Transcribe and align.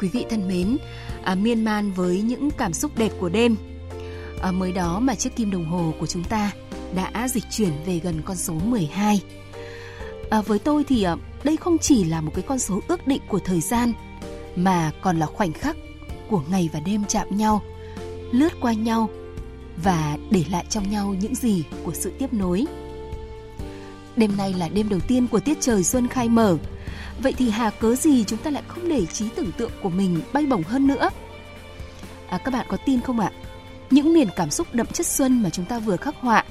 Quý 0.00 0.08
vị 0.08 0.24
thân 0.30 0.48
mến, 0.48 0.76
à, 1.24 1.34
miên 1.34 1.64
man 1.64 1.92
với 1.92 2.22
những 2.22 2.50
cảm 2.50 2.72
xúc 2.72 2.98
đẹp 2.98 3.12
của 3.20 3.28
đêm. 3.28 3.56
À, 4.42 4.52
mới 4.52 4.72
đó 4.72 5.00
mà 5.00 5.14
chiếc 5.14 5.36
kim 5.36 5.50
đồng 5.50 5.64
hồ 5.64 5.94
của 6.00 6.06
chúng 6.06 6.24
ta 6.24 6.52
đã 6.94 7.28
dịch 7.28 7.44
chuyển 7.50 7.72
về 7.86 7.98
gần 7.98 8.22
con 8.24 8.36
số 8.36 8.54
12. 8.54 9.22
À, 10.30 10.40
với 10.40 10.58
tôi 10.58 10.84
thì 10.84 11.02
à, 11.02 11.16
đây 11.44 11.56
không 11.56 11.78
chỉ 11.78 12.04
là 12.04 12.20
một 12.20 12.32
cái 12.34 12.44
con 12.48 12.58
số 12.58 12.80
ước 12.88 13.06
định 13.06 13.22
của 13.28 13.38
thời 13.38 13.60
gian 13.60 13.92
mà 14.56 14.92
còn 15.00 15.18
là 15.18 15.26
khoảnh 15.26 15.52
khắc 15.52 15.76
của 16.28 16.42
ngày 16.50 16.70
và 16.72 16.80
đêm 16.80 17.04
chạm 17.08 17.36
nhau, 17.36 17.62
lướt 18.32 18.52
qua 18.60 18.72
nhau 18.72 19.10
và 19.84 20.16
để 20.30 20.44
lại 20.50 20.64
trong 20.68 20.90
nhau 20.90 21.14
những 21.20 21.34
gì 21.34 21.64
của 21.84 21.92
sự 21.94 22.12
tiếp 22.18 22.32
nối. 22.32 22.66
Đêm 24.16 24.36
nay 24.36 24.54
là 24.54 24.68
đêm 24.68 24.88
đầu 24.88 25.00
tiên 25.00 25.26
của 25.26 25.40
tiết 25.40 25.60
trời 25.60 25.84
xuân 25.84 26.08
khai 26.08 26.28
mở. 26.28 26.56
Vậy 27.18 27.32
thì 27.32 27.50
hà 27.50 27.70
cớ 27.70 27.94
gì 27.94 28.24
chúng 28.24 28.38
ta 28.38 28.50
lại 28.50 28.62
không 28.68 28.88
để 28.88 29.06
trí 29.06 29.28
tưởng 29.28 29.52
tượng 29.52 29.72
của 29.82 29.90
mình 29.90 30.20
bay 30.32 30.46
bổng 30.46 30.62
hơn 30.62 30.86
nữa? 30.86 31.10
À, 32.28 32.38
các 32.38 32.50
bạn 32.50 32.66
có 32.68 32.76
tin 32.86 33.00
không 33.00 33.20
ạ? 33.20 33.32
Những 33.90 34.14
miền 34.14 34.28
cảm 34.36 34.50
xúc 34.50 34.66
đậm 34.72 34.86
chất 34.86 35.06
xuân 35.06 35.42
mà 35.42 35.50
chúng 35.50 35.64
ta 35.64 35.78
vừa 35.78 35.96
khắc 35.96 36.14
họa 36.16 36.44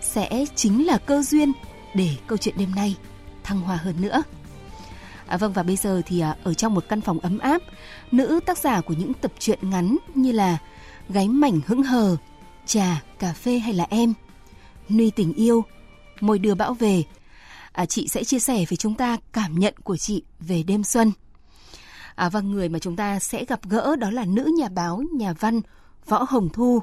sẽ 0.00 0.44
chính 0.54 0.86
là 0.86 0.98
cơ 0.98 1.22
duyên 1.22 1.52
để 1.94 2.08
câu 2.26 2.38
chuyện 2.38 2.54
đêm 2.58 2.74
nay 2.74 2.96
thăng 3.42 3.60
hoa 3.60 3.76
hơn 3.76 3.94
nữa. 4.00 4.22
À, 5.26 5.36
vâng 5.36 5.52
và 5.52 5.62
bây 5.62 5.76
giờ 5.76 6.02
thì 6.06 6.20
à, 6.20 6.36
ở 6.44 6.54
trong 6.54 6.74
một 6.74 6.84
căn 6.88 7.00
phòng 7.00 7.18
ấm 7.18 7.38
áp, 7.38 7.62
nữ 8.12 8.40
tác 8.46 8.58
giả 8.58 8.80
của 8.80 8.94
những 8.94 9.14
tập 9.14 9.32
truyện 9.38 9.58
ngắn 9.62 9.96
như 10.14 10.32
là 10.32 10.58
Gáy 11.08 11.28
mảnh 11.28 11.60
hững 11.66 11.82
hờ, 11.82 12.16
Trà, 12.66 13.02
cà 13.18 13.32
phê 13.32 13.58
hay 13.58 13.72
là 13.72 13.86
em, 13.90 14.14
Nuy 14.88 15.10
tình 15.10 15.32
yêu, 15.32 15.64
Môi 16.20 16.38
đưa 16.38 16.54
bão 16.54 16.74
về. 16.74 17.02
À, 17.72 17.86
chị 17.86 18.08
sẽ 18.08 18.24
chia 18.24 18.38
sẻ 18.38 18.54
với 18.54 18.76
chúng 18.76 18.94
ta 18.94 19.16
cảm 19.32 19.58
nhận 19.58 19.74
của 19.84 19.96
chị 19.96 20.22
về 20.40 20.62
đêm 20.62 20.84
xuân. 20.84 21.12
À, 22.14 22.28
và 22.28 22.40
người 22.40 22.68
mà 22.68 22.78
chúng 22.78 22.96
ta 22.96 23.18
sẽ 23.18 23.44
gặp 23.44 23.60
gỡ 23.68 23.96
đó 23.96 24.10
là 24.10 24.24
nữ 24.24 24.50
nhà 24.58 24.68
báo, 24.68 25.02
nhà 25.12 25.32
văn 25.32 25.60
Võ 26.06 26.26
Hồng 26.28 26.48
Thu. 26.52 26.82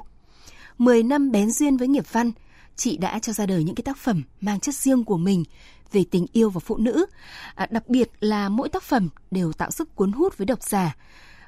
10 0.78 1.02
năm 1.02 1.30
bén 1.30 1.50
duyên 1.50 1.76
với 1.76 1.88
nghiệp 1.88 2.04
văn, 2.12 2.32
chị 2.76 2.96
đã 2.96 3.18
cho 3.18 3.32
ra 3.32 3.46
đời 3.46 3.64
những 3.64 3.74
cái 3.74 3.82
tác 3.82 3.96
phẩm 3.96 4.22
mang 4.40 4.60
chất 4.60 4.74
riêng 4.74 5.04
của 5.04 5.16
mình 5.16 5.44
về 5.92 6.04
tình 6.10 6.26
yêu 6.32 6.50
và 6.50 6.60
phụ 6.60 6.76
nữ. 6.76 7.06
À, 7.54 7.66
đặc 7.70 7.88
biệt 7.88 8.10
là 8.20 8.48
mỗi 8.48 8.68
tác 8.68 8.82
phẩm 8.82 9.08
đều 9.30 9.52
tạo 9.52 9.70
sức 9.70 9.96
cuốn 9.96 10.12
hút 10.12 10.38
với 10.38 10.46
độc 10.46 10.62
giả 10.62 10.96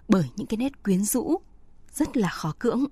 bởi 0.09 0.25
những 0.37 0.47
cái 0.47 0.57
nét 0.57 0.83
quyến 0.83 1.05
rũ 1.05 1.41
rất 1.93 2.17
là 2.17 2.29
khó 2.29 2.53
cưỡng. 2.59 2.85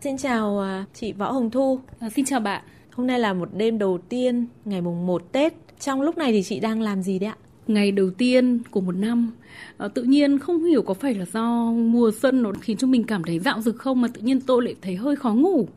Xin 0.00 0.18
chào 0.18 0.60
à, 0.60 0.84
chị 0.94 1.12
Võ 1.12 1.32
Hồng 1.32 1.50
Thu. 1.50 1.80
À, 2.00 2.10
xin 2.10 2.24
chào 2.24 2.40
bạn. 2.40 2.64
Hôm 2.96 3.06
nay 3.06 3.18
là 3.20 3.32
một 3.32 3.48
đêm 3.52 3.78
đầu 3.78 3.98
tiên 4.08 4.46
ngày 4.64 4.80
mùng 4.80 5.06
1 5.06 5.32
Tết. 5.32 5.52
Trong 5.80 6.02
lúc 6.02 6.18
này 6.18 6.32
thì 6.32 6.42
chị 6.42 6.60
đang 6.60 6.80
làm 6.80 7.02
gì 7.02 7.18
đấy 7.18 7.30
ạ? 7.30 7.36
Ngày 7.66 7.92
đầu 7.92 8.10
tiên 8.10 8.58
của 8.70 8.80
một 8.80 8.92
năm. 8.92 9.32
À, 9.78 9.88
Tự 9.88 10.02
nhiên 10.02 10.38
không 10.38 10.64
hiểu 10.64 10.82
có 10.82 10.94
phải 10.94 11.14
là 11.14 11.24
do 11.32 11.72
mùa 11.72 12.10
xuân 12.22 12.42
nó 12.42 12.52
khiến 12.60 12.76
cho 12.76 12.86
mình 12.86 13.04
cảm 13.04 13.24
thấy 13.24 13.38
dạo 13.38 13.60
dực 13.60 13.76
không 13.76 14.00
Mà 14.00 14.08
tự 14.08 14.20
nhiên 14.20 14.40
tôi 14.40 14.62
lại 14.62 14.74
thấy 14.82 14.96
hơi 14.96 15.16
khó 15.16 15.34
ngủ. 15.34 15.68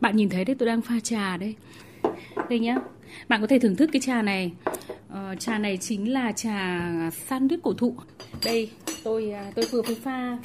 Bạn 0.00 0.16
nhìn 0.16 0.28
thấy 0.28 0.44
đấy 0.44 0.56
tôi 0.58 0.66
đang 0.66 0.82
pha 0.82 1.00
trà 1.02 1.36
đây. 1.36 1.54
Đây 2.48 2.58
nhá. 2.58 2.76
Bạn 3.28 3.40
có 3.40 3.46
thể 3.46 3.58
thưởng 3.58 3.76
thức 3.76 3.90
cái 3.92 4.00
trà 4.00 4.22
này. 4.22 4.52
Uh, 5.12 5.40
Trà 5.40 5.58
này 5.58 5.76
chính 5.76 6.12
là 6.12 6.32
trà 6.32 6.90
san 7.10 7.48
tuyết 7.48 7.60
cổ 7.62 7.72
thụ. 7.72 7.94
Đây 8.44 8.70
tôi 9.04 9.30
à, 9.30 9.52
tôi 9.54 9.64
vừa 9.70 9.82
mới 9.82 9.94
pha. 9.94 10.38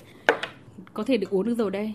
Có 0.94 1.04
thể 1.04 1.18
được 1.18 1.30
uống 1.30 1.46
được 1.46 1.58
rồi 1.58 1.72
đây 1.72 1.94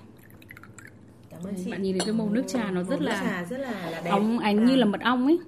ơn 1.45 1.55
chị. 1.65 1.71
Bạn 1.71 1.83
nhìn 1.83 1.99
thấy 1.99 2.07
cái 2.07 2.15
màu 2.15 2.29
nước 2.31 2.45
trà 2.49 2.71
nó 2.71 2.83
rất 2.83 3.01
là, 3.01 3.23
trà 3.23 3.45
rất 3.45 3.61
là, 3.61 3.91
là 3.91 4.01
đẹp. 4.05 4.11
óng 4.11 4.39
ánh 4.39 4.59
à. 4.59 4.65
như 4.65 4.77
là 4.77 4.85
mật 4.85 5.01
ong 5.01 5.27
ấy. 5.27 5.39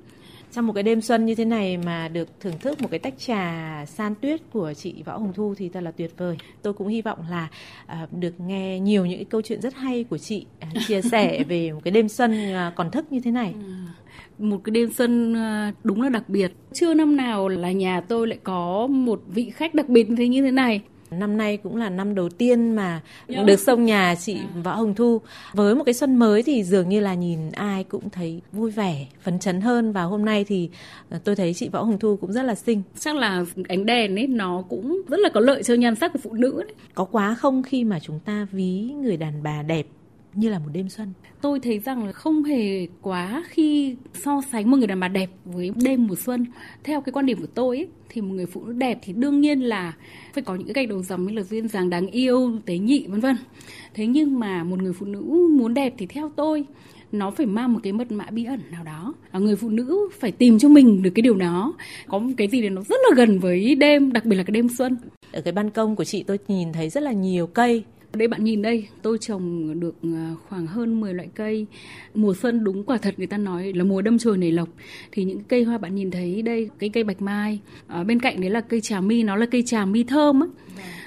Trong 0.52 0.66
một 0.66 0.72
cái 0.72 0.82
đêm 0.82 1.00
xuân 1.00 1.26
như 1.26 1.34
thế 1.34 1.44
này 1.44 1.76
mà 1.76 2.08
được 2.08 2.28
thưởng 2.40 2.58
thức 2.60 2.82
một 2.82 2.88
cái 2.90 2.98
tách 2.98 3.14
trà 3.18 3.84
san 3.86 4.14
tuyết 4.14 4.40
của 4.52 4.72
chị 4.72 5.02
Võ 5.02 5.18
Hồng 5.18 5.32
Thu 5.34 5.54
thì 5.54 5.68
thật 5.68 5.80
là 5.80 5.90
tuyệt 5.90 6.10
vời. 6.16 6.36
Tôi 6.62 6.72
cũng 6.72 6.88
hy 6.88 7.02
vọng 7.02 7.18
là 7.30 7.48
uh, 7.84 8.12
được 8.12 8.40
nghe 8.40 8.80
nhiều 8.80 9.06
những 9.06 9.18
cái 9.18 9.24
câu 9.24 9.42
chuyện 9.42 9.60
rất 9.60 9.74
hay 9.74 10.04
của 10.04 10.18
chị 10.18 10.46
uh, 10.66 10.82
chia 10.88 11.02
sẻ 11.02 11.44
về 11.48 11.72
một 11.72 11.80
cái 11.84 11.92
đêm 11.92 12.08
xuân 12.08 12.52
uh, 12.52 12.74
còn 12.74 12.90
thức 12.90 13.12
như 13.12 13.20
thế 13.20 13.30
này. 13.30 13.54
Ừ 13.54 13.72
một 14.38 14.60
cái 14.64 14.70
đêm 14.70 14.92
xuân 14.92 15.36
đúng 15.84 16.02
là 16.02 16.08
đặc 16.08 16.28
biệt. 16.28 16.52
Chưa 16.72 16.94
năm 16.94 17.16
nào 17.16 17.48
là 17.48 17.72
nhà 17.72 18.00
tôi 18.00 18.26
lại 18.26 18.38
có 18.42 18.86
một 18.86 19.22
vị 19.26 19.50
khách 19.50 19.74
đặc 19.74 19.88
biệt 19.88 20.10
như 20.10 20.16
thế 20.16 20.28
như 20.28 20.42
thế 20.42 20.50
này. 20.50 20.80
Năm 21.10 21.36
nay 21.36 21.56
cũng 21.56 21.76
là 21.76 21.88
năm 21.88 22.14
đầu 22.14 22.28
tiên 22.28 22.76
mà 22.76 23.00
được 23.46 23.60
sông 23.60 23.84
nhà 23.84 24.14
chị. 24.14 24.38
Võ 24.64 24.74
Hồng 24.74 24.94
Thu. 24.94 25.20
Với 25.52 25.74
một 25.74 25.84
cái 25.84 25.94
xuân 25.94 26.16
mới 26.16 26.42
thì 26.42 26.64
dường 26.64 26.88
như 26.88 27.00
là 27.00 27.14
nhìn 27.14 27.50
ai 27.52 27.84
cũng 27.84 28.10
thấy 28.10 28.40
vui 28.52 28.70
vẻ, 28.70 29.06
phấn 29.22 29.38
chấn 29.38 29.60
hơn 29.60 29.92
và 29.92 30.02
hôm 30.02 30.24
nay 30.24 30.44
thì 30.44 30.70
ờ, 31.10 31.18
tôi 31.24 31.36
thấy 31.36 31.54
chị 31.54 31.68
Võ 31.68 31.82
Hồng 31.82 31.98
Thu 31.98 32.16
cũng 32.16 32.32
rất 32.32 32.42
là 32.42 32.54
xinh. 32.54 32.82
Chắc 32.98 33.16
là 33.16 33.44
ánh 33.68 33.86
đèn 33.86 34.18
ấy 34.18 34.26
nó 34.26 34.62
cũng 34.68 35.02
rất 35.08 35.20
là 35.20 35.28
có 35.34 35.40
lợi 35.40 35.62
cho 35.62 35.74
nhan 35.74 35.94
sắc 35.94 36.12
của 36.12 36.18
phụ 36.22 36.32
nữ 36.32 36.62
đấy. 36.62 36.74
Có 36.94 37.04
quá 37.04 37.34
không 37.34 37.62
khi 37.62 37.84
mà 37.84 37.98
chúng 38.00 38.20
ta 38.20 38.46
ví 38.52 38.90
người 39.02 39.16
đàn 39.16 39.42
bà 39.42 39.62
đẹp 39.62 39.86
như 40.34 40.48
là 40.48 40.58
một 40.58 40.70
đêm 40.72 40.88
xuân. 40.88 41.12
Tôi 41.40 41.60
thấy 41.60 41.78
rằng 41.78 42.04
là 42.04 42.12
không 42.12 42.44
hề 42.44 42.86
quá 43.02 43.44
khi 43.48 43.96
so 44.14 44.40
sánh 44.52 44.70
một 44.70 44.76
người 44.76 44.86
đàn 44.86 45.00
bà 45.00 45.08
đẹp 45.08 45.30
với 45.44 45.70
đêm 45.84 46.06
mùa 46.06 46.16
xuân. 46.16 46.46
Theo 46.84 47.00
cái 47.00 47.12
quan 47.12 47.26
điểm 47.26 47.40
của 47.40 47.46
tôi 47.54 47.76
ấy, 47.76 47.88
thì 48.08 48.20
một 48.20 48.34
người 48.34 48.46
phụ 48.46 48.64
nữ 48.64 48.72
đẹp 48.72 48.98
thì 49.02 49.12
đương 49.12 49.40
nhiên 49.40 49.60
là 49.60 49.92
phải 50.34 50.42
có 50.42 50.54
những 50.54 50.66
cái 50.66 50.84
gạch 50.84 50.88
đầu 50.88 51.02
dòng 51.02 51.26
như 51.26 51.34
là 51.34 51.42
duyên 51.42 51.68
dáng 51.68 51.90
đáng 51.90 52.06
yêu 52.06 52.58
tế 52.66 52.78
nhị 52.78 53.06
vân 53.06 53.20
vân. 53.20 53.36
Thế 53.94 54.06
nhưng 54.06 54.40
mà 54.40 54.64
một 54.64 54.82
người 54.82 54.92
phụ 54.92 55.06
nữ 55.06 55.48
muốn 55.58 55.74
đẹp 55.74 55.94
thì 55.98 56.06
theo 56.06 56.32
tôi 56.36 56.64
nó 57.12 57.30
phải 57.30 57.46
mang 57.46 57.72
một 57.72 57.80
cái 57.82 57.92
mật 57.92 58.12
mã 58.12 58.26
bí 58.30 58.44
ẩn 58.44 58.60
nào 58.70 58.84
đó. 58.84 59.14
Và 59.32 59.38
người 59.38 59.56
phụ 59.56 59.68
nữ 59.68 60.08
phải 60.20 60.32
tìm 60.32 60.58
cho 60.58 60.68
mình 60.68 61.02
được 61.02 61.10
cái 61.14 61.22
điều 61.22 61.34
đó. 61.34 61.74
Có 62.08 62.18
một 62.18 62.30
cái 62.36 62.48
gì 62.48 62.62
để 62.62 62.70
nó 62.70 62.82
rất 62.82 62.96
là 63.10 63.16
gần 63.16 63.38
với 63.38 63.74
đêm 63.74 64.12
đặc 64.12 64.24
biệt 64.24 64.36
là 64.36 64.42
cái 64.42 64.52
đêm 64.52 64.68
xuân. 64.68 64.96
Ở 65.32 65.40
cái 65.40 65.52
ban 65.52 65.70
công 65.70 65.96
của 65.96 66.04
chị 66.04 66.22
tôi 66.22 66.38
nhìn 66.48 66.72
thấy 66.72 66.90
rất 66.90 67.02
là 67.02 67.12
nhiều 67.12 67.46
cây 67.46 67.84
đây 68.14 68.28
bạn 68.28 68.44
nhìn 68.44 68.62
đây, 68.62 68.88
tôi 69.02 69.18
trồng 69.18 69.80
được 69.80 69.94
à, 70.02 70.34
khoảng 70.48 70.66
hơn 70.66 71.00
10 71.00 71.14
loại 71.14 71.28
cây. 71.34 71.66
Mùa 72.14 72.34
xuân 72.34 72.64
đúng 72.64 72.84
quả 72.84 72.96
thật 72.96 73.14
người 73.16 73.26
ta 73.26 73.38
nói 73.38 73.72
là 73.72 73.84
mùa 73.84 74.02
đâm 74.02 74.18
chồi 74.18 74.38
nảy 74.38 74.52
lộc. 74.52 74.68
Thì 75.12 75.24
những 75.24 75.40
cây 75.48 75.64
hoa 75.64 75.78
bạn 75.78 75.94
nhìn 75.94 76.10
thấy 76.10 76.42
đây, 76.42 76.70
cái 76.78 76.88
cây 76.88 77.04
bạch 77.04 77.22
mai. 77.22 77.60
Ở 77.86 78.04
bên 78.04 78.20
cạnh 78.20 78.40
đấy 78.40 78.50
là 78.50 78.60
cây 78.60 78.80
trà 78.80 79.00
mi, 79.00 79.22
nó 79.22 79.36
là 79.36 79.46
cây 79.46 79.62
trà 79.66 79.84
mi 79.84 80.04
thơm 80.04 80.40
á. 80.40 80.46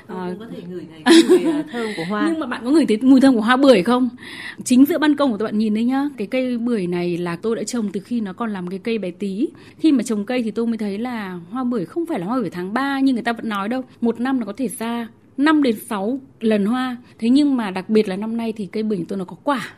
À, 0.07 0.35
có 0.39 0.45
thể 0.51 0.61
ngửi 0.69 0.85
thấy 1.05 1.23
mùi 1.29 1.63
thơm 1.71 1.87
của 1.97 2.03
hoa. 2.09 2.25
Nhưng 2.29 2.39
mà 2.39 2.47
bạn 2.47 2.61
có 2.63 2.71
ngửi 2.71 2.85
thấy 2.85 2.97
mùi 3.01 3.21
thơm 3.21 3.35
của 3.35 3.41
hoa 3.41 3.57
bưởi 3.57 3.83
không? 3.83 4.09
Chính 4.63 4.85
giữa 4.85 4.97
ban 4.97 5.15
công 5.15 5.31
của 5.31 5.37
các 5.37 5.45
bạn 5.45 5.57
nhìn 5.57 5.73
đấy 5.73 5.83
nhá, 5.83 6.09
cái 6.17 6.27
cây 6.27 6.57
bưởi 6.57 6.87
này 6.87 7.17
là 7.17 7.35
tôi 7.35 7.55
đã 7.55 7.63
trồng 7.63 7.91
từ 7.91 7.99
khi 7.99 8.21
nó 8.21 8.33
còn 8.33 8.53
làm 8.53 8.67
cái 8.67 8.79
cây 8.79 8.97
bé 8.97 9.11
tí. 9.11 9.47
Khi 9.79 9.91
mà 9.91 10.03
trồng 10.03 10.25
cây 10.25 10.43
thì 10.43 10.51
tôi 10.51 10.67
mới 10.67 10.77
thấy 10.77 10.97
là 10.97 11.39
hoa 11.51 11.63
bưởi 11.63 11.85
không 11.85 12.05
phải 12.05 12.19
là 12.19 12.25
hoa 12.25 12.39
bưởi 12.39 12.49
tháng 12.49 12.73
3 12.73 12.99
như 12.99 13.13
người 13.13 13.23
ta 13.23 13.33
vẫn 13.33 13.49
nói 13.49 13.69
đâu. 13.69 13.81
Một 14.01 14.19
năm 14.19 14.39
nó 14.39 14.45
có 14.45 14.53
thể 14.57 14.67
ra 14.67 15.07
5 15.37 15.63
đến 15.63 15.75
6 15.79 16.19
lần 16.39 16.65
hoa. 16.65 16.97
Thế 17.19 17.29
nhưng 17.29 17.57
mà 17.57 17.71
đặc 17.71 17.89
biệt 17.89 18.07
là 18.07 18.15
năm 18.15 18.37
nay 18.37 18.53
thì 18.55 18.65
cây 18.65 18.83
bình 18.83 19.05
tôi 19.05 19.17
nó 19.17 19.25
có 19.25 19.35
quả. 19.43 19.73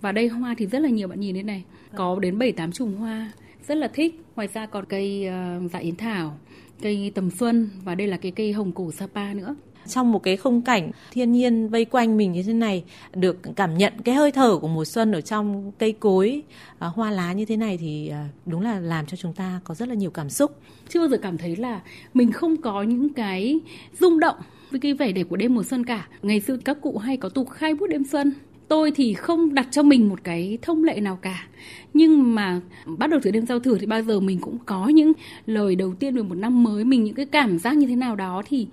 Và 0.00 0.12
đây 0.12 0.28
hoa 0.28 0.54
thì 0.58 0.66
rất 0.66 0.78
là 0.78 0.88
nhiều 0.88 1.08
bạn 1.08 1.20
nhìn 1.20 1.34
đến 1.34 1.46
này. 1.46 1.64
Có 1.96 2.18
đến 2.20 2.38
7 2.38 2.52
8 2.52 2.72
chùm 2.72 2.94
hoa. 2.94 3.32
Rất 3.68 3.74
là 3.74 3.88
thích. 3.88 4.20
Ngoài 4.36 4.48
ra 4.54 4.66
còn 4.66 4.84
cây 4.84 5.28
uh, 5.28 5.70
dạ 5.72 5.78
yến 5.78 5.96
thảo, 5.96 6.38
cây 6.82 7.12
tầm 7.14 7.30
xuân 7.30 7.70
và 7.84 7.94
đây 7.94 8.06
là 8.06 8.16
cái 8.16 8.32
cây 8.32 8.52
hồng 8.52 8.72
cổ 8.72 8.92
Sapa 8.92 9.34
nữa 9.34 9.54
trong 9.88 10.12
một 10.12 10.22
cái 10.22 10.36
khung 10.36 10.62
cảnh 10.62 10.90
thiên 11.12 11.32
nhiên 11.32 11.68
vây 11.68 11.84
quanh 11.84 12.16
mình 12.16 12.32
như 12.32 12.42
thế 12.42 12.52
này 12.52 12.84
được 13.14 13.38
cảm 13.56 13.78
nhận 13.78 13.92
cái 14.04 14.14
hơi 14.14 14.32
thở 14.32 14.58
của 14.58 14.68
mùa 14.68 14.84
xuân 14.84 15.12
ở 15.12 15.20
trong 15.20 15.72
cây 15.78 15.92
cối 15.92 16.42
à, 16.78 16.88
hoa 16.88 17.10
lá 17.10 17.32
như 17.32 17.44
thế 17.44 17.56
này 17.56 17.78
thì 17.78 18.08
à, 18.08 18.28
đúng 18.46 18.60
là 18.60 18.80
làm 18.80 19.06
cho 19.06 19.16
chúng 19.16 19.32
ta 19.32 19.60
có 19.64 19.74
rất 19.74 19.88
là 19.88 19.94
nhiều 19.94 20.10
cảm 20.10 20.30
xúc. 20.30 20.60
Chưa 20.88 21.00
bao 21.00 21.08
giờ 21.08 21.16
cảm 21.22 21.38
thấy 21.38 21.56
là 21.56 21.80
mình 22.14 22.32
không 22.32 22.56
có 22.56 22.82
những 22.82 23.12
cái 23.12 23.60
rung 24.00 24.20
động 24.20 24.36
với 24.70 24.80
cái 24.80 24.94
vẻ 24.94 25.12
đẹp 25.12 25.24
của 25.30 25.36
đêm 25.36 25.54
mùa 25.54 25.62
xuân 25.62 25.84
cả. 25.84 26.08
Ngày 26.22 26.40
xưa 26.40 26.56
các 26.56 26.80
cụ 26.80 26.98
hay 26.98 27.16
có 27.16 27.28
tục 27.28 27.50
khai 27.50 27.74
bút 27.74 27.86
đêm 27.86 28.04
xuân. 28.04 28.32
Tôi 28.68 28.90
thì 28.90 29.14
không 29.14 29.54
đặt 29.54 29.68
cho 29.70 29.82
mình 29.82 30.08
một 30.08 30.24
cái 30.24 30.58
thông 30.62 30.84
lệ 30.84 31.00
nào 31.00 31.18
cả. 31.22 31.48
Nhưng 31.94 32.34
mà 32.34 32.60
bắt 32.86 33.10
đầu 33.10 33.20
từ 33.22 33.30
đêm 33.30 33.46
giao 33.46 33.60
thừa 33.60 33.78
thì 33.78 33.86
bao 33.86 34.02
giờ 34.02 34.20
mình 34.20 34.38
cũng 34.40 34.58
có 34.66 34.88
những 34.88 35.12
lời 35.46 35.76
đầu 35.76 35.94
tiên 35.94 36.14
về 36.14 36.22
một 36.22 36.34
năm 36.34 36.62
mới 36.62 36.84
mình 36.84 37.04
những 37.04 37.14
cái 37.14 37.26
cảm 37.26 37.58
giác 37.58 37.76
như 37.76 37.86
thế 37.86 37.96
nào 37.96 38.16
đó 38.16 38.42
thì 38.46 38.66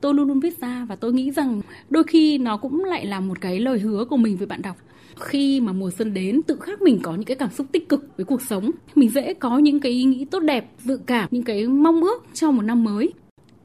tôi 0.00 0.14
luôn 0.14 0.28
luôn 0.28 0.40
viết 0.40 0.60
ra 0.60 0.86
và 0.88 0.96
tôi 0.96 1.12
nghĩ 1.12 1.30
rằng 1.30 1.60
đôi 1.90 2.04
khi 2.04 2.38
nó 2.38 2.56
cũng 2.56 2.84
lại 2.84 3.06
là 3.06 3.20
một 3.20 3.40
cái 3.40 3.60
lời 3.60 3.78
hứa 3.78 4.04
của 4.04 4.16
mình 4.16 4.36
với 4.36 4.46
bạn 4.46 4.62
đọc. 4.62 4.76
Khi 5.20 5.60
mà 5.60 5.72
mùa 5.72 5.90
xuân 5.90 6.14
đến 6.14 6.42
tự 6.42 6.56
khắc 6.60 6.82
mình 6.82 6.98
có 7.02 7.14
những 7.14 7.24
cái 7.24 7.36
cảm 7.36 7.50
xúc 7.50 7.66
tích 7.72 7.88
cực 7.88 8.16
với 8.16 8.24
cuộc 8.24 8.42
sống. 8.42 8.70
Mình 8.94 9.10
dễ 9.10 9.34
có 9.34 9.58
những 9.58 9.80
cái 9.80 9.92
ý 9.92 10.04
nghĩ 10.04 10.24
tốt 10.24 10.40
đẹp 10.40 10.70
dự 10.78 11.00
cảm 11.06 11.28
những 11.30 11.42
cái 11.42 11.66
mong 11.66 12.00
ước 12.00 12.26
cho 12.34 12.50
một 12.50 12.62
năm 12.62 12.84
mới. 12.84 13.12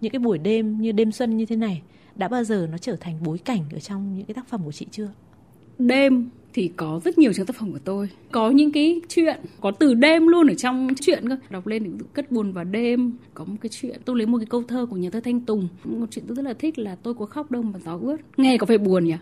Những 0.01 0.11
cái 0.11 0.19
buổi 0.19 0.38
đêm 0.38 0.81
như 0.81 0.91
đêm 0.91 1.11
xuân 1.11 1.38
như 1.38 1.45
thế 1.45 1.55
này 1.55 1.81
đã 2.15 2.27
bao 2.27 2.44
giờ 2.44 2.67
nó 2.71 2.77
trở 2.77 2.95
thành 2.95 3.23
bối 3.25 3.38
cảnh 3.38 3.61
ở 3.73 3.79
trong 3.79 4.17
những 4.17 4.25
cái 4.25 4.33
tác 4.33 4.47
phẩm 4.47 4.61
của 4.65 4.71
chị 4.71 4.88
chưa? 4.91 5.09
Đêm 5.77 6.29
thì 6.53 6.71
có 6.75 7.01
rất 7.03 7.18
nhiều 7.18 7.33
trong 7.33 7.45
tác 7.45 7.56
phẩm 7.56 7.71
của 7.71 7.80
tôi. 7.86 8.09
Có 8.31 8.50
những 8.50 8.71
cái 8.71 9.01
chuyện 9.09 9.39
có 9.62 9.71
từ 9.71 9.94
đêm 9.94 10.27
luôn 10.27 10.48
ở 10.48 10.53
trong 10.53 10.88
chuyện 11.01 11.30
cơ. 11.30 11.38
Đọc 11.50 11.68
lên 11.68 11.83
thì 11.83 12.06
cất 12.13 12.31
buồn 12.31 12.51
vào 12.51 12.63
đêm. 12.63 13.13
Có 13.33 13.45
một 13.45 13.56
cái 13.62 13.69
chuyện, 13.69 14.01
tôi 14.06 14.18
lấy 14.18 14.25
một 14.27 14.38
cái 14.38 14.48
câu 14.50 14.63
thơ 14.63 14.86
của 14.89 14.98
nhà 14.98 15.09
thơ 15.09 15.19
thanh 15.24 15.42
tùng. 15.42 15.68
Một 15.83 16.06
chuyện 16.12 16.25
tôi 16.27 16.36
rất 16.36 16.45
là 16.45 16.53
thích 16.53 16.80
là 16.80 16.95
tôi 17.03 17.13
có 17.13 17.25
khóc 17.25 17.51
đâu 17.51 17.62
mà 17.62 17.80
gió 17.86 18.00
ướt. 18.01 18.18
Nghe 18.38 18.57
có 18.57 18.65
phải 18.65 18.77
buồn 18.77 19.06
nhỉ? 19.06 19.15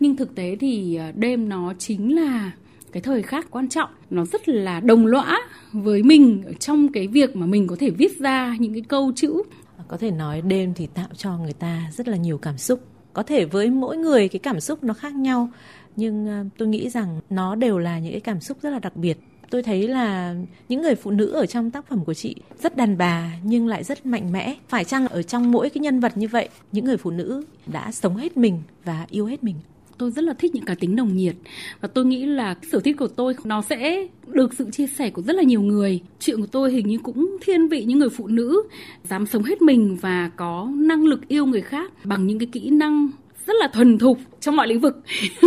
Nhưng 0.00 0.16
thực 0.16 0.34
tế 0.34 0.56
thì 0.60 0.96
à, 0.96 1.12
đêm 1.16 1.48
nó 1.48 1.74
chính 1.78 2.16
là 2.16 2.52
cái 2.92 3.02
thời 3.02 3.22
khắc 3.22 3.50
quan 3.50 3.68
trọng. 3.68 3.90
Nó 4.10 4.24
rất 4.24 4.48
là 4.48 4.80
đồng 4.80 5.06
lõa 5.06 5.38
với 5.72 6.02
mình 6.02 6.42
trong 6.58 6.92
cái 6.92 7.08
việc 7.08 7.36
mà 7.36 7.46
mình 7.46 7.66
có 7.66 7.76
thể 7.78 7.90
viết 7.90 8.18
ra 8.18 8.56
những 8.58 8.72
cái 8.72 8.82
câu 8.88 9.12
chữ. 9.16 9.42
Có 9.88 9.96
thể 9.96 10.10
nói 10.10 10.40
đêm 10.40 10.72
thì 10.76 10.86
tạo 10.86 11.08
cho 11.16 11.38
người 11.38 11.52
ta 11.52 11.82
rất 11.92 12.08
là 12.08 12.16
nhiều 12.16 12.38
cảm 12.38 12.58
xúc. 12.58 12.80
Có 13.12 13.22
thể 13.22 13.44
với 13.44 13.70
mỗi 13.70 13.96
người 13.96 14.28
cái 14.28 14.38
cảm 14.38 14.60
xúc 14.60 14.84
nó 14.84 14.94
khác 14.94 15.14
nhau 15.14 15.50
nhưng 15.96 16.28
à, 16.28 16.44
tôi 16.58 16.68
nghĩ 16.68 16.88
rằng 16.88 17.20
nó 17.30 17.54
đều 17.54 17.78
là 17.78 17.98
những 17.98 18.12
cái 18.12 18.20
cảm 18.20 18.40
xúc 18.40 18.58
rất 18.62 18.70
là 18.70 18.78
đặc 18.78 18.96
biệt. 18.96 19.18
Tôi 19.50 19.62
thấy 19.62 19.88
là 19.88 20.34
những 20.68 20.82
người 20.82 20.94
phụ 20.94 21.10
nữ 21.10 21.30
ở 21.30 21.46
trong 21.46 21.70
tác 21.70 21.88
phẩm 21.88 22.04
của 22.04 22.14
chị 22.14 22.36
rất 22.62 22.76
đàn 22.76 22.98
bà 22.98 23.32
nhưng 23.42 23.66
lại 23.66 23.84
rất 23.84 24.06
mạnh 24.06 24.32
mẽ. 24.32 24.56
Phải 24.68 24.84
chăng 24.84 25.08
ở 25.08 25.22
trong 25.22 25.52
mỗi 25.52 25.70
cái 25.70 25.80
nhân 25.80 26.00
vật 26.00 26.16
như 26.16 26.28
vậy, 26.28 26.48
những 26.72 26.84
người 26.84 26.96
phụ 26.96 27.10
nữ 27.10 27.44
đã 27.66 27.92
sống 27.92 28.16
hết 28.16 28.36
mình 28.36 28.62
và 28.84 29.06
yêu 29.10 29.26
hết 29.26 29.44
mình? 29.44 29.56
Tôi 29.98 30.10
rất 30.10 30.24
là 30.24 30.34
thích 30.34 30.54
những 30.54 30.64
cá 30.64 30.74
tính 30.74 30.96
nồng 30.96 31.16
nhiệt 31.16 31.34
và 31.80 31.88
tôi 31.88 32.04
nghĩ 32.04 32.26
là 32.26 32.54
sở 32.72 32.80
thích 32.80 32.96
của 32.98 33.08
tôi 33.08 33.34
nó 33.44 33.62
sẽ 33.62 34.06
được 34.26 34.54
sự 34.54 34.70
chia 34.70 34.86
sẻ 34.86 35.10
của 35.10 35.22
rất 35.22 35.36
là 35.36 35.42
nhiều 35.42 35.62
người. 35.62 36.00
Chuyện 36.20 36.40
của 36.40 36.46
tôi 36.46 36.72
hình 36.72 36.86
như 36.86 36.98
cũng 36.98 37.36
thiên 37.40 37.68
vị 37.68 37.84
những 37.84 37.98
người 37.98 38.08
phụ 38.08 38.26
nữ 38.26 38.62
dám 39.04 39.26
sống 39.26 39.42
hết 39.42 39.62
mình 39.62 39.96
và 40.00 40.30
có 40.36 40.70
năng 40.74 41.04
lực 41.04 41.28
yêu 41.28 41.46
người 41.46 41.60
khác 41.60 41.92
bằng 42.04 42.26
những 42.26 42.38
cái 42.38 42.48
kỹ 42.52 42.70
năng 42.70 43.08
rất 43.46 43.54
là 43.60 43.68
thuần 43.68 43.98
thục 43.98 44.18
trong 44.40 44.56
mọi 44.56 44.68
lĩnh 44.68 44.80
vực. 44.80 45.02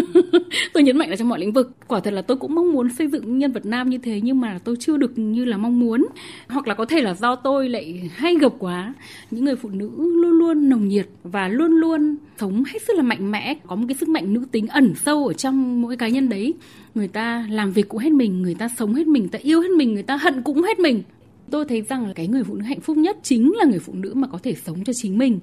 Tôi 0.74 0.84
nhấn 0.84 0.98
mạnh 0.98 1.10
là 1.10 1.16
trong 1.16 1.30
mọi 1.30 1.40
lĩnh 1.40 1.54
vực. 1.54 1.72
Quả 1.88 2.00
thật 2.00 2.14
là 2.14 2.22
tôi 2.22 2.38
cũng 2.38 2.56
mong 2.56 2.72
muốn 2.72 2.90
xây 2.90 3.08
dựng 3.08 3.40
nhân 3.40 3.52
vật 3.52 3.66
nam 3.66 3.90
như 3.90 3.98
thế, 3.98 4.20
nhưng 4.24 4.40
mà 4.40 4.60
tôi 4.64 4.76
chưa 4.80 4.98
được 4.98 5.20
như 5.20 5.46
là 5.46 5.58
mong 5.58 5.80
muốn. 5.80 6.08
Hoặc 6.48 6.68
là 6.68 6.74
có 6.74 6.86
thể 6.86 7.02
là 7.02 7.14
do 7.14 7.36
tôi 7.36 7.70
lại 7.70 8.10
hay 8.16 8.36
gặp 8.36 8.52
quá. 8.60 8.94
Những 9.32 9.46
người 9.46 9.56
phụ 9.56 9.70
nữ 9.70 9.90
luôn 9.98 10.32
luôn 10.32 10.70
nồng 10.70 10.88
nhiệt 10.88 11.08
và 11.24 11.48
luôn 11.48 11.72
luôn 11.72 12.16
sống 12.38 12.64
hết 12.64 12.82
sức 12.88 12.96
là 12.96 13.04
mạnh 13.04 13.32
mẽ, 13.32 13.56
có 13.68 13.76
một 13.76 13.86
cái 13.88 13.96
sức 13.96 14.10
mạnh 14.10 14.34
nữ 14.34 14.46
tính 14.52 14.68
ẩn 14.68 14.94
sâu 14.96 15.28
ở 15.28 15.34
trong 15.34 15.82
mỗi 15.82 15.98
cá 15.98 16.08
nhân 16.08 16.30
đấy. 16.30 16.54
Người 16.96 17.08
ta 17.08 17.48
làm 17.50 17.72
việc 17.72 17.90
cũng 17.90 18.00
hết 18.00 18.12
mình, 18.12 18.42
người 18.42 18.56
ta 18.56 18.70
sống 18.78 18.94
hết 18.94 19.08
mình, 19.08 19.24
người 19.24 19.32
ta 19.32 19.40
yêu 19.42 19.62
hết 19.62 19.72
mình, 19.72 19.94
người 19.94 20.04
ta 20.04 20.18
hận 20.18 20.42
cũng 20.42 20.62
hết 20.62 20.80
mình 20.80 21.04
tôi 21.50 21.66
thấy 21.66 21.82
rằng 21.82 22.08
là 22.08 22.14
cái 22.14 22.28
người 22.28 22.44
phụ 22.44 22.56
nữ 22.56 22.62
hạnh 22.62 22.80
phúc 22.80 22.98
nhất 22.98 23.18
chính 23.24 23.52
là 23.56 23.66
người 23.66 23.80
phụ 23.80 23.94
nữ 23.94 24.14
mà 24.14 24.28
có 24.28 24.40
thể 24.44 24.56
sống 24.56 24.84
cho 24.84 24.94
chính 24.94 25.18
mình. 25.18 25.40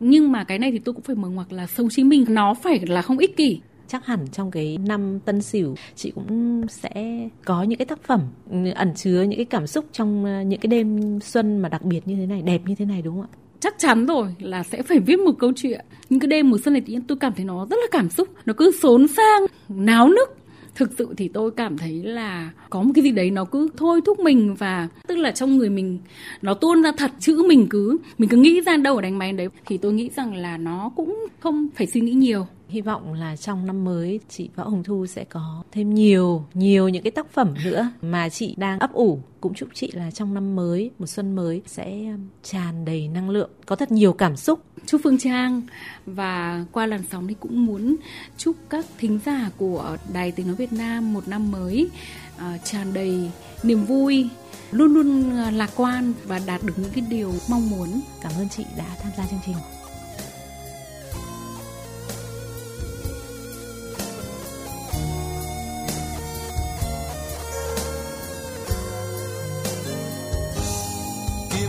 Nhưng 0.00 0.32
mà 0.32 0.44
cái 0.44 0.58
này 0.58 0.70
thì 0.72 0.78
tôi 0.78 0.92
cũng 0.92 1.02
phải 1.02 1.16
mở 1.16 1.28
ngoặc 1.28 1.52
là 1.52 1.66
sống 1.66 1.88
chính 1.90 2.08
mình 2.08 2.24
nó 2.28 2.54
phải 2.54 2.80
là 2.86 3.02
không 3.02 3.18
ích 3.18 3.36
kỷ. 3.36 3.60
Chắc 3.88 4.06
hẳn 4.06 4.26
trong 4.32 4.50
cái 4.50 4.78
năm 4.86 5.18
tân 5.24 5.42
sửu 5.42 5.74
chị 5.94 6.12
cũng 6.14 6.62
sẽ 6.68 7.28
có 7.44 7.62
những 7.62 7.78
cái 7.78 7.86
tác 7.86 8.02
phẩm 8.02 8.20
ẩn 8.74 8.94
chứa 8.94 9.22
những 9.22 9.38
cái 9.38 9.44
cảm 9.44 9.66
xúc 9.66 9.84
trong 9.92 10.24
ờ, 10.24 10.42
những 10.42 10.60
cái 10.60 10.68
đêm 10.68 11.18
xuân 11.20 11.58
mà 11.58 11.68
đặc 11.68 11.82
biệt 11.84 12.00
như 12.08 12.16
thế 12.16 12.26
này 12.26 12.42
đẹp 12.42 12.60
như 12.66 12.74
thế 12.74 12.84
này 12.84 13.02
đúng 13.02 13.14
không 13.14 13.26
ạ? 13.32 13.36
Chắc 13.60 13.74
chắn 13.78 14.06
rồi 14.06 14.34
là 14.38 14.62
sẽ 14.62 14.82
phải 14.82 14.98
viết 14.98 15.18
một 15.18 15.32
câu 15.38 15.52
chuyện. 15.56 15.84
Những 16.10 16.20
cái 16.20 16.28
đêm 16.28 16.50
mùa 16.50 16.58
xuân 16.64 16.72
này 16.72 16.80
tự 16.80 16.92
nhiên 16.92 17.02
tôi 17.02 17.18
cảm 17.20 17.32
thấy 17.36 17.44
nó 17.44 17.66
rất 17.70 17.76
là 17.76 17.86
cảm 17.90 18.10
xúc. 18.10 18.28
Nó 18.46 18.54
cứ 18.56 18.70
xốn 18.82 19.08
sang 19.08 19.46
náo 19.68 20.08
nức 20.08 20.39
thực 20.74 20.90
sự 20.98 21.14
thì 21.16 21.28
tôi 21.28 21.50
cảm 21.50 21.78
thấy 21.78 22.02
là 22.02 22.50
có 22.70 22.82
một 22.82 22.92
cái 22.94 23.04
gì 23.04 23.10
đấy 23.10 23.30
nó 23.30 23.44
cứ 23.44 23.68
thôi 23.76 24.00
thúc 24.06 24.20
mình 24.20 24.54
và 24.54 24.88
tức 25.06 25.18
là 25.18 25.30
trong 25.30 25.56
người 25.56 25.70
mình 25.70 25.98
nó 26.42 26.54
tuôn 26.54 26.82
ra 26.82 26.92
thật 26.96 27.10
chữ 27.18 27.44
mình 27.48 27.66
cứ 27.70 27.98
mình 28.18 28.28
cứ 28.28 28.36
nghĩ 28.36 28.60
ra 28.60 28.76
đâu 28.76 28.96
ở 28.96 29.02
đánh 29.02 29.18
máy 29.18 29.32
đấy. 29.32 29.48
Thì 29.66 29.78
tôi 29.78 29.92
nghĩ 29.92 30.10
rằng 30.16 30.34
là 30.34 30.56
nó 30.56 30.90
cũng 30.96 31.26
không 31.40 31.68
phải 31.74 31.86
suy 31.86 32.00
nghĩ 32.00 32.12
nhiều. 32.12 32.46
Hy 32.68 32.80
vọng 32.80 33.12
là 33.12 33.36
trong 33.36 33.66
năm 33.66 33.84
mới 33.84 34.20
chị 34.28 34.48
Võ 34.56 34.64
Hồng 34.64 34.82
Thu 34.84 35.06
sẽ 35.06 35.24
có 35.24 35.62
thêm 35.72 35.94
nhiều 35.94 36.44
nhiều 36.54 36.88
những 36.88 37.02
cái 37.02 37.10
tác 37.10 37.30
phẩm 37.32 37.54
nữa 37.64 37.90
mà 38.02 38.28
chị 38.28 38.54
đang 38.58 38.78
ấp 38.78 38.92
ủ. 38.92 39.20
Cũng 39.40 39.54
chúc 39.54 39.68
chị 39.74 39.90
là 39.94 40.10
trong 40.10 40.34
năm 40.34 40.56
mới 40.56 40.90
một 40.98 41.06
xuân 41.06 41.36
mới 41.36 41.62
sẽ 41.66 42.06
um, 42.06 42.28
tràn 42.42 42.84
đầy 42.84 43.08
năng 43.08 43.30
lượng, 43.30 43.50
có 43.66 43.76
thật 43.76 43.92
nhiều 43.92 44.12
cảm 44.12 44.36
xúc 44.36 44.60
chúc 44.90 45.00
Phương 45.04 45.18
Trang. 45.18 45.62
Và 46.06 46.64
qua 46.72 46.86
làn 46.86 47.02
sóng 47.12 47.28
thì 47.28 47.34
cũng 47.40 47.66
muốn 47.66 47.96
chúc 48.36 48.56
các 48.70 48.84
thính 48.98 49.18
giả 49.26 49.50
của 49.56 49.96
Đài 50.12 50.32
Tiếng 50.32 50.46
nói 50.46 50.56
Việt 50.56 50.72
Nam 50.72 51.12
một 51.12 51.28
năm 51.28 51.50
mới 51.50 51.90
uh, 52.36 52.42
tràn 52.64 52.92
đầy 52.92 53.30
niềm 53.62 53.84
vui 53.84 54.28
luôn 54.70 54.94
luôn 54.94 55.32
uh, 55.48 55.54
lạc 55.54 55.70
quan 55.76 56.12
và 56.24 56.40
đạt 56.46 56.62
được 56.64 56.74
những 56.76 56.90
cái 56.94 57.04
điều 57.08 57.34
mong 57.48 57.70
muốn. 57.70 58.00
Cảm 58.22 58.32
ơn 58.38 58.48
chị 58.48 58.64
đã 58.78 58.86
tham 59.02 59.12
gia 59.16 59.26
chương 59.26 59.40
trình. 59.46 59.56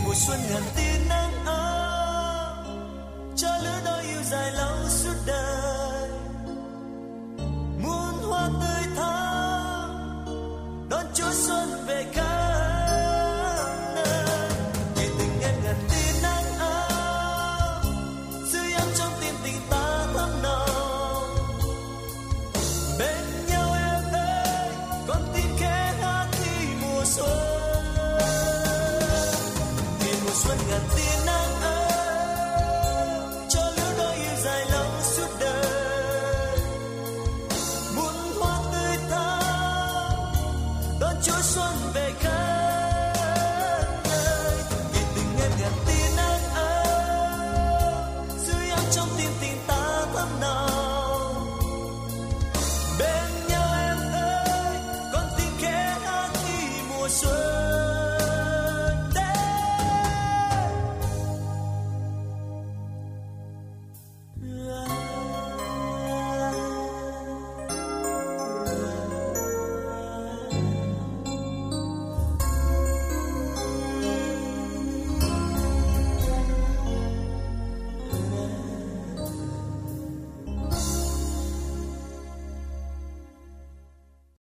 Mùa 0.06 0.18
xuân 0.28 0.40
ngàn 0.50 0.62
tia 0.76 0.91